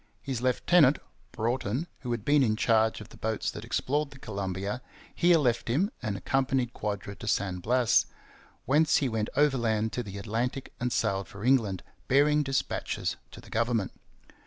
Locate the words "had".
2.09-2.25